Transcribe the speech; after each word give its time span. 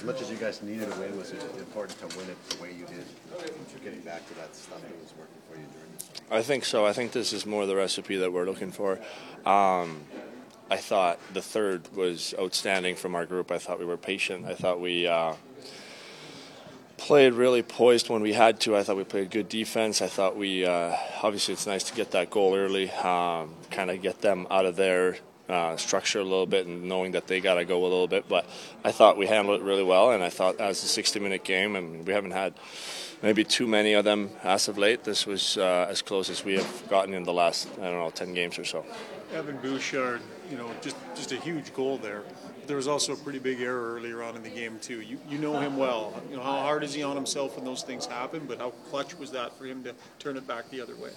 as 0.00 0.06
much 0.06 0.22
as 0.22 0.30
you 0.30 0.36
guys 0.38 0.62
needed 0.62 0.90
a 0.90 0.96
win, 0.98 1.14
was 1.18 1.30
it 1.30 1.42
important 1.58 1.98
to 1.98 2.16
win 2.16 2.26
it 2.30 2.48
the 2.48 2.62
way 2.62 2.70
you 2.72 2.86
did? 2.86 3.04
Getting 3.84 4.00
back 4.00 4.26
to 4.28 4.34
that 4.36 4.54
stuff 4.56 4.80
that 4.80 4.90
was 4.98 5.12
working 5.18 5.40
for 5.46 5.58
you 5.58 5.66
during 5.74 5.92
this. 5.92 6.10
I 6.30 6.40
think 6.42 6.64
so. 6.64 6.86
I 6.86 6.94
think 6.94 7.12
this 7.12 7.34
is 7.34 7.44
more 7.44 7.66
the 7.66 7.76
recipe 7.76 8.16
that 8.16 8.32
we're 8.32 8.46
looking 8.46 8.72
for. 8.72 8.92
Um, 9.44 10.00
I 10.70 10.78
thought 10.78 11.18
the 11.34 11.42
third 11.42 11.94
was 11.94 12.34
outstanding 12.38 12.96
from 12.96 13.14
our 13.14 13.26
group. 13.26 13.50
I 13.50 13.58
thought 13.58 13.78
we 13.78 13.84
were 13.84 13.98
patient. 13.98 14.46
I 14.46 14.54
thought 14.54 14.80
we 14.80 15.06
uh, 15.06 15.34
played 16.96 17.34
really 17.34 17.62
poised 17.62 18.08
when 18.08 18.22
we 18.22 18.32
had 18.32 18.58
to. 18.60 18.76
I 18.76 18.82
thought 18.82 18.96
we 18.96 19.04
played 19.04 19.30
good 19.30 19.50
defense. 19.50 20.00
I 20.00 20.08
thought 20.08 20.34
we 20.34 20.64
uh, 20.64 20.96
obviously 21.22 21.52
it's 21.52 21.66
nice 21.66 21.84
to 21.84 21.94
get 21.94 22.12
that 22.12 22.30
goal 22.30 22.54
early, 22.54 22.90
um, 22.90 23.54
kind 23.70 23.90
of 23.90 24.00
get 24.00 24.22
them 24.22 24.46
out 24.50 24.64
of 24.64 24.76
their 24.76 25.18
uh, 25.52 25.76
structure 25.76 26.20
a 26.20 26.24
little 26.24 26.46
bit 26.46 26.66
and 26.66 26.84
knowing 26.84 27.12
that 27.12 27.26
they 27.26 27.40
got 27.40 27.54
to 27.54 27.64
go 27.64 27.80
a 27.80 27.82
little 27.82 28.08
bit. 28.08 28.28
But 28.28 28.46
I 28.84 28.92
thought 28.92 29.16
we 29.16 29.26
handled 29.26 29.60
it 29.60 29.64
really 29.64 29.82
well, 29.82 30.12
and 30.12 30.22
I 30.22 30.30
thought 30.30 30.60
as 30.60 30.82
a 30.82 30.86
60 30.88 31.20
minute 31.20 31.44
game, 31.44 31.76
and 31.76 32.06
we 32.06 32.12
haven't 32.12 32.32
had 32.32 32.54
maybe 33.22 33.44
too 33.44 33.66
many 33.66 33.92
of 33.94 34.04
them 34.04 34.30
as 34.42 34.68
of 34.68 34.78
late. 34.78 35.04
This 35.04 35.26
was 35.26 35.56
uh, 35.58 35.86
as 35.88 36.02
close 36.02 36.30
as 36.30 36.44
we 36.44 36.54
have 36.54 36.88
gotten 36.88 37.14
in 37.14 37.24
the 37.24 37.32
last 37.32 37.68
I 37.78 37.84
don't 37.84 37.98
know 37.98 38.10
10 38.10 38.34
games 38.34 38.58
or 38.58 38.64
so. 38.64 38.84
Evan 39.32 39.56
Bouchard, 39.58 40.20
you 40.50 40.56
know, 40.56 40.70
just 40.80 40.96
just 41.14 41.32
a 41.32 41.36
huge 41.36 41.72
goal 41.74 41.98
there. 41.98 42.22
There 42.66 42.76
was 42.76 42.88
also 42.88 43.12
a 43.12 43.16
pretty 43.16 43.38
big 43.38 43.60
error 43.60 43.94
earlier 43.94 44.22
on 44.22 44.36
in 44.36 44.42
the 44.42 44.50
game 44.50 44.78
too. 44.80 45.00
You 45.00 45.18
you 45.28 45.38
know 45.38 45.58
him 45.58 45.76
well. 45.76 46.20
You 46.30 46.36
know 46.36 46.42
how 46.42 46.60
hard 46.60 46.82
is 46.82 46.94
he 46.94 47.02
on 47.02 47.16
himself 47.16 47.56
when 47.56 47.64
those 47.64 47.82
things 47.82 48.06
happen, 48.06 48.44
but 48.46 48.58
how 48.58 48.70
clutch 48.90 49.16
was 49.18 49.30
that 49.32 49.56
for 49.56 49.64
him 49.64 49.84
to 49.84 49.94
turn 50.18 50.36
it 50.36 50.46
back 50.46 50.68
the 50.70 50.80
other 50.80 50.96
way? 50.96 51.10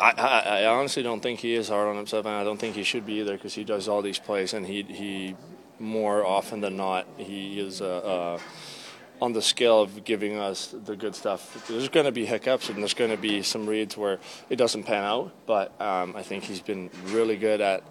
I, 0.00 0.10
I, 0.10 0.62
I 0.62 0.66
honestly 0.66 1.02
don't 1.02 1.20
think 1.20 1.40
he 1.40 1.54
is 1.54 1.68
hard 1.68 1.88
on 1.88 1.96
himself, 1.96 2.26
and 2.26 2.34
I 2.34 2.44
don't 2.44 2.58
think 2.58 2.74
he 2.74 2.82
should 2.84 3.06
be 3.06 3.14
either 3.14 3.34
because 3.34 3.54
he 3.54 3.64
does 3.64 3.88
all 3.88 4.02
these 4.02 4.18
plays, 4.18 4.52
and 4.52 4.66
he 4.66 4.82
he 4.82 5.36
more 5.78 6.24
often 6.24 6.60
than 6.60 6.76
not 6.76 7.06
he 7.16 7.60
is 7.60 7.80
uh, 7.80 7.98
uh, 7.98 8.38
on 9.24 9.32
the 9.32 9.40
scale 9.40 9.80
of 9.80 10.04
giving 10.04 10.36
us 10.38 10.74
the 10.84 10.94
good 10.94 11.14
stuff. 11.14 11.66
There's 11.66 11.88
going 11.88 12.04
to 12.04 12.12
be 12.12 12.26
hiccups, 12.26 12.68
and 12.68 12.78
there's 12.78 12.92
going 12.92 13.10
to 13.10 13.16
be 13.16 13.42
some 13.42 13.66
reads 13.66 13.96
where 13.96 14.18
it 14.50 14.56
doesn't 14.56 14.82
pan 14.82 15.02
out, 15.02 15.32
but 15.46 15.80
um, 15.80 16.14
I 16.14 16.22
think 16.22 16.44
he's 16.44 16.60
been 16.60 16.90
really 17.06 17.38
good 17.38 17.62
at 17.62 17.82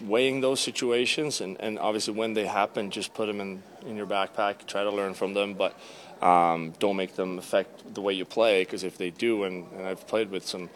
weighing 0.00 0.40
those 0.40 0.58
situations 0.58 1.40
and, 1.40 1.56
and 1.60 1.78
obviously 1.78 2.12
when 2.12 2.34
they 2.34 2.44
happen 2.44 2.90
just 2.90 3.14
put 3.14 3.26
them 3.26 3.40
in, 3.40 3.62
in 3.86 3.96
your 3.96 4.08
backpack 4.08 4.66
try 4.66 4.82
to 4.82 4.90
learn 4.90 5.14
from 5.14 5.34
them 5.34 5.54
but 5.54 5.78
um, 6.20 6.72
don't 6.80 6.96
make 6.96 7.14
them 7.14 7.38
affect 7.38 7.94
the 7.94 8.00
way 8.00 8.12
you 8.12 8.24
play 8.24 8.62
because 8.62 8.82
if 8.82 8.98
they 8.98 9.10
do 9.10 9.44
and, 9.44 9.70
and 9.76 9.86
I've 9.86 10.04
played 10.08 10.32
with 10.32 10.44
some 10.44 10.68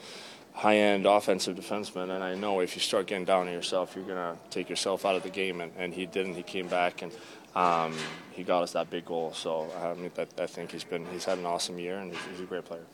high-end 0.53 1.05
offensive 1.05 1.57
defensemen 1.57 2.15
and 2.15 2.23
I 2.23 2.37
know 2.37 2.61
if 2.61 2.77
you 2.77 2.81
start 2.81 3.09
getting 3.09 3.25
down 3.25 3.49
on 3.49 3.53
yourself 3.53 3.97
you're 3.97 4.05
going 4.05 4.37
to 4.37 4.39
take 4.51 4.71
yourself 4.71 5.05
out 5.05 5.17
of 5.17 5.25
the 5.25 5.31
game 5.31 5.61
and, 5.61 5.73
and 5.77 5.93
he 5.93 6.07
didn't 6.07 6.35
he 6.35 6.45
came 6.45 6.69
back 6.69 7.03
and 7.03 7.11
um, 7.55 7.95
he 8.33 8.43
got 8.43 8.63
us 8.63 8.73
that 8.73 8.91
big 8.91 9.05
goal 9.05 9.33
so 9.33 9.69
I, 9.77 10.43
I 10.43 10.47
think 10.47 10.73
he's 10.73 10.85
been 10.85 11.07
he's 11.13 11.25
had 11.25 11.39
an 11.39 11.47
awesome 11.47 11.79
year 11.79 11.99
and 11.99 12.13
he's, 12.13 12.23
he's 12.31 12.41
a 12.41 12.45
great 12.45 12.65
player 12.65 12.85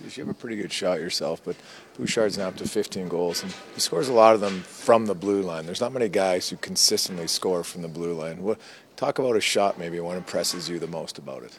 you 0.00 0.24
have 0.24 0.28
a 0.28 0.34
pretty 0.34 0.56
good 0.56 0.72
shot 0.72 1.00
yourself, 1.00 1.42
but 1.44 1.56
Bouchard's 1.96 2.38
now 2.38 2.48
up 2.48 2.56
to 2.56 2.68
15 2.68 3.08
goals, 3.08 3.42
and 3.42 3.52
he 3.74 3.80
scores 3.80 4.08
a 4.08 4.12
lot 4.12 4.34
of 4.34 4.40
them 4.40 4.60
from 4.60 5.06
the 5.06 5.14
blue 5.14 5.42
line. 5.42 5.66
There's 5.66 5.80
not 5.80 5.92
many 5.92 6.08
guys 6.08 6.48
who 6.48 6.56
consistently 6.56 7.26
score 7.26 7.62
from 7.64 7.82
the 7.82 7.88
blue 7.88 8.14
line. 8.14 8.42
What, 8.42 8.58
talk 8.96 9.18
about 9.18 9.36
a 9.36 9.40
shot, 9.40 9.78
maybe. 9.78 10.00
What 10.00 10.16
impresses 10.16 10.68
you 10.68 10.78
the 10.78 10.86
most 10.86 11.18
about 11.18 11.42
it? 11.42 11.58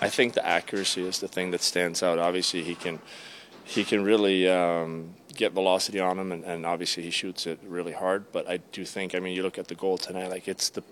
I 0.00 0.08
think 0.08 0.34
the 0.34 0.46
accuracy 0.46 1.06
is 1.06 1.18
the 1.18 1.28
thing 1.28 1.50
that 1.52 1.60
stands 1.60 2.02
out. 2.02 2.18
Obviously, 2.18 2.62
he 2.62 2.74
can 2.74 2.98
he 3.64 3.84
can 3.84 4.02
really 4.02 4.48
um, 4.48 5.14
get 5.34 5.52
velocity 5.52 6.00
on 6.00 6.18
him, 6.18 6.32
and, 6.32 6.44
and 6.44 6.64
obviously 6.64 7.02
he 7.02 7.10
shoots 7.10 7.46
it 7.46 7.60
really 7.66 7.92
hard. 7.92 8.32
But 8.32 8.48
I 8.48 8.58
do 8.72 8.84
think, 8.84 9.14
I 9.14 9.20
mean, 9.20 9.34
you 9.34 9.42
look 9.42 9.58
at 9.58 9.68
the 9.68 9.74
goal 9.74 9.98
tonight, 9.98 10.30
like 10.30 10.48
it's 10.48 10.70
the 10.70 10.82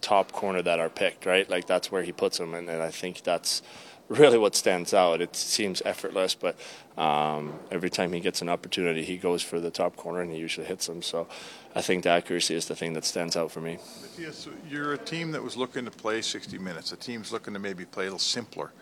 top 0.00 0.32
corner 0.32 0.62
that 0.62 0.80
are 0.80 0.88
picked, 0.88 1.26
right? 1.26 1.48
Like 1.48 1.66
that's 1.66 1.90
where 1.90 2.02
he 2.02 2.12
puts 2.12 2.38
them, 2.38 2.54
and, 2.54 2.68
and 2.68 2.82
I 2.82 2.90
think 2.90 3.22
that's 3.22 3.62
really 4.10 4.38
what 4.38 4.56
stands 4.56 4.92
out. 4.92 5.20
It 5.20 5.36
seems 5.36 5.80
effortless, 5.84 6.34
but 6.34 6.56
um, 6.98 7.58
every 7.70 7.88
time 7.88 8.12
he 8.12 8.20
gets 8.20 8.42
an 8.42 8.48
opportunity, 8.48 9.04
he 9.04 9.16
goes 9.16 9.40
for 9.40 9.60
the 9.60 9.70
top 9.70 9.96
corner 9.96 10.20
and 10.20 10.32
he 10.32 10.38
usually 10.38 10.66
hits 10.66 10.88
them. 10.88 11.00
So 11.00 11.28
I 11.74 11.80
think 11.80 12.02
the 12.02 12.10
accuracy 12.10 12.56
is 12.56 12.66
the 12.66 12.74
thing 12.74 12.92
that 12.94 13.04
stands 13.04 13.36
out 13.36 13.52
for 13.52 13.60
me. 13.60 13.78
Yes, 14.18 14.48
you're 14.68 14.92
a 14.92 14.98
team 14.98 15.30
that 15.32 15.42
was 15.42 15.56
looking 15.56 15.84
to 15.84 15.90
play 15.92 16.20
60 16.20 16.58
minutes. 16.58 16.92
A 16.92 16.96
team's 16.96 17.32
looking 17.32 17.54
to 17.54 17.60
maybe 17.60 17.84
play 17.84 18.04
a 18.04 18.06
little 18.06 18.18
simpler. 18.18 18.72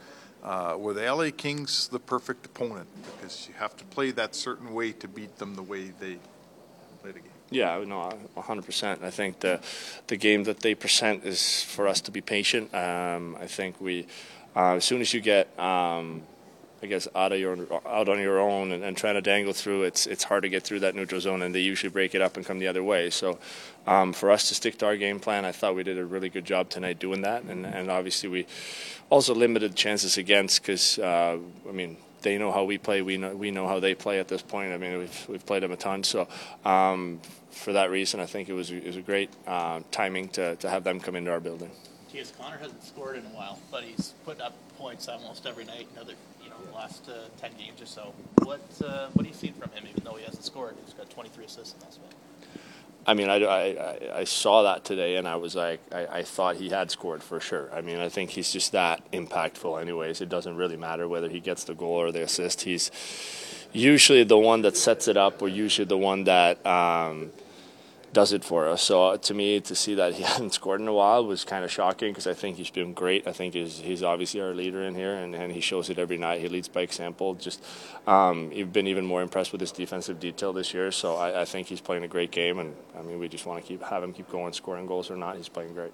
Uh, 0.42 0.76
were 0.78 0.94
the 0.94 1.02
LA 1.12 1.30
Kings 1.36 1.88
the 1.88 1.98
perfect 1.98 2.46
opponent? 2.46 2.88
Because 3.04 3.46
you 3.48 3.54
have 3.58 3.76
to 3.76 3.84
play 3.84 4.10
that 4.12 4.34
certain 4.34 4.72
way 4.72 4.92
to 4.92 5.06
beat 5.06 5.36
them 5.36 5.54
the 5.54 5.62
way 5.62 5.92
they 6.00 6.18
play 7.02 7.12
the 7.12 7.20
game. 7.20 7.37
Yeah, 7.50 7.82
no, 7.86 8.12
100%. 8.36 9.02
I 9.02 9.10
think 9.10 9.40
the 9.40 9.60
the 10.06 10.16
game 10.16 10.44
that 10.44 10.60
they 10.60 10.74
present 10.74 11.24
is 11.24 11.62
for 11.62 11.88
us 11.88 12.00
to 12.02 12.10
be 12.10 12.20
patient. 12.20 12.74
Um, 12.74 13.36
I 13.40 13.46
think 13.46 13.80
we 13.80 14.06
uh, 14.54 14.74
as 14.74 14.84
soon 14.84 15.00
as 15.00 15.14
you 15.14 15.20
get, 15.20 15.46
um, 15.58 16.22
I 16.82 16.86
guess, 16.86 17.08
out 17.14 17.32
of 17.32 17.38
your 17.38 17.56
out 17.86 18.08
on 18.08 18.20
your 18.20 18.38
own 18.38 18.72
and, 18.72 18.84
and, 18.84 18.96
trying 18.96 19.14
to 19.14 19.20
dangle 19.20 19.52
through, 19.52 19.84
it's 19.84 20.06
it's 20.06 20.24
hard 20.24 20.42
to 20.42 20.48
get 20.48 20.62
through 20.62 20.80
that 20.80 20.94
neutral 20.94 21.20
zone, 21.20 21.42
and 21.42 21.54
they 21.54 21.60
usually 21.60 21.90
break 21.90 22.14
it 22.14 22.20
up 22.20 22.36
and 22.36 22.44
come 22.44 22.58
the 22.58 22.66
other 22.66 22.82
way. 22.82 23.08
So, 23.10 23.38
um, 23.86 24.12
for 24.12 24.30
us 24.30 24.48
to 24.48 24.54
stick 24.54 24.78
to 24.78 24.86
our 24.86 24.96
game 24.96 25.20
plan, 25.20 25.44
I 25.44 25.52
thought 25.52 25.74
we 25.74 25.84
did 25.84 25.98
a 25.98 26.04
really 26.04 26.28
good 26.28 26.44
job 26.44 26.68
tonight 26.70 26.98
doing 26.98 27.22
that, 27.22 27.44
and, 27.44 27.64
and 27.64 27.90
obviously 27.90 28.28
we 28.28 28.46
also 29.10 29.34
limited 29.34 29.74
chances 29.74 30.18
against 30.18 30.60
because 30.60 30.98
uh, 30.98 31.38
I 31.68 31.72
mean 31.72 31.96
they 32.22 32.38
know 32.38 32.52
how 32.52 32.64
we 32.64 32.78
play. 32.78 33.02
We 33.02 33.16
know 33.16 33.34
we 33.34 33.50
know 33.50 33.66
how 33.66 33.80
they 33.80 33.94
play 33.94 34.18
at 34.20 34.28
this 34.28 34.42
point. 34.42 34.72
I 34.72 34.78
mean, 34.78 34.98
we've 34.98 35.26
we've 35.28 35.46
played 35.46 35.62
them 35.62 35.72
a 35.72 35.76
ton. 35.76 36.04
So 36.04 36.28
um, 36.64 37.20
for 37.50 37.72
that 37.72 37.90
reason, 37.90 38.20
I 38.20 38.26
think 38.26 38.48
it 38.48 38.54
was 38.54 38.70
it 38.70 38.84
was 38.84 38.96
a 38.96 39.02
great 39.02 39.30
uh, 39.46 39.80
timing 39.90 40.28
to 40.30 40.56
to 40.56 40.70
have 40.70 40.84
them 40.84 41.00
come 41.00 41.16
into 41.16 41.30
our 41.30 41.40
building. 41.40 41.70
T.S. 42.10 42.32
Connor 42.38 42.56
hasn't 42.56 42.82
scored 42.82 43.16
in 43.16 43.26
a 43.26 43.30
while, 43.36 43.58
but 43.70 43.84
he's 43.84 44.14
put 44.24 44.40
up 44.40 44.54
points 44.78 45.08
almost 45.08 45.46
every 45.46 45.64
night. 45.64 45.86
Another, 45.94 46.14
you 46.42 46.48
know, 46.48 46.56
last 46.74 47.08
uh, 47.08 47.28
ten 47.38 47.50
games 47.58 47.82
or 47.82 47.86
so. 47.86 48.14
What 48.42 48.60
uh, 48.84 49.08
what 49.12 49.22
do 49.22 49.28
you 49.28 49.34
see 49.34 49.52
from 49.58 49.70
him? 49.72 49.84
Even 49.88 50.04
though 50.04 50.14
he 50.14 50.24
hasn't 50.24 50.44
scored, 50.44 50.74
he's 50.84 50.94
got 50.94 51.10
23 51.10 51.44
assists 51.44 51.74
in 51.74 51.80
that 51.80 51.92
span. 51.92 52.08
I 53.08 53.14
mean, 53.14 53.30
I, 53.30 53.36
I, 53.42 54.18
I 54.18 54.24
saw 54.24 54.64
that 54.64 54.84
today, 54.84 55.16
and 55.16 55.26
I 55.26 55.36
was 55.36 55.56
like, 55.56 55.80
I, 55.90 56.18
I 56.18 56.22
thought 56.24 56.56
he 56.56 56.68
had 56.68 56.90
scored 56.90 57.22
for 57.22 57.40
sure. 57.40 57.70
I 57.72 57.80
mean, 57.80 57.98
I 57.98 58.10
think 58.10 58.28
he's 58.28 58.52
just 58.52 58.72
that 58.72 59.10
impactful, 59.12 59.80
anyways. 59.80 60.20
It 60.20 60.28
doesn't 60.28 60.56
really 60.56 60.76
matter 60.76 61.08
whether 61.08 61.30
he 61.30 61.40
gets 61.40 61.64
the 61.64 61.74
goal 61.74 61.94
or 61.94 62.12
the 62.12 62.22
assist. 62.22 62.60
He's 62.60 62.90
usually 63.72 64.24
the 64.24 64.36
one 64.36 64.60
that 64.60 64.76
sets 64.76 65.08
it 65.08 65.16
up, 65.16 65.40
or 65.40 65.48
usually 65.48 65.86
the 65.86 65.96
one 65.96 66.24
that. 66.24 66.64
Um, 66.66 67.32
does 68.12 68.32
it 68.32 68.44
for 68.44 68.68
us. 68.68 68.82
So 68.82 69.08
uh, 69.08 69.18
to 69.18 69.34
me, 69.34 69.60
to 69.60 69.74
see 69.74 69.94
that 69.94 70.14
he 70.14 70.22
hadn't 70.32 70.54
scored 70.54 70.80
in 70.80 70.88
a 70.88 70.92
while 70.92 71.24
was 71.24 71.44
kind 71.44 71.64
of 71.64 71.70
shocking 71.70 72.10
because 72.10 72.26
I 72.26 72.34
think 72.34 72.56
he's 72.56 72.70
been 72.70 72.92
great. 72.92 73.26
I 73.26 73.32
think 73.32 73.54
he's, 73.54 73.78
he's 73.78 74.02
obviously 74.02 74.40
our 74.40 74.54
leader 74.54 74.82
in 74.82 74.94
here, 74.94 75.14
and, 75.14 75.34
and 75.34 75.52
he 75.52 75.60
shows 75.60 75.90
it 75.90 75.98
every 75.98 76.18
night. 76.18 76.40
He 76.40 76.48
leads 76.48 76.68
by 76.68 76.82
example. 76.82 77.34
Just 77.34 77.64
um, 78.06 78.50
you've 78.52 78.72
been 78.72 78.86
even 78.86 79.04
more 79.04 79.22
impressed 79.22 79.52
with 79.52 79.60
his 79.60 79.72
defensive 79.72 80.20
detail 80.20 80.52
this 80.52 80.72
year. 80.72 80.90
So 80.90 81.16
I, 81.16 81.42
I 81.42 81.44
think 81.44 81.68
he's 81.68 81.80
playing 81.80 82.04
a 82.04 82.08
great 82.08 82.30
game, 82.30 82.58
and 82.58 82.74
I 82.98 83.02
mean 83.02 83.18
we 83.18 83.28
just 83.28 83.46
want 83.46 83.62
to 83.62 83.66
keep 83.66 83.82
have 83.82 84.02
him 84.02 84.12
keep 84.12 84.30
going, 84.30 84.52
scoring 84.52 84.86
goals 84.86 85.10
or 85.10 85.16
not. 85.16 85.36
He's 85.36 85.48
playing 85.48 85.74
great. 85.74 85.92